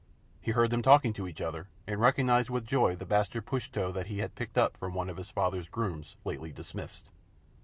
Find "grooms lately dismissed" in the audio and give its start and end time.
5.69-7.07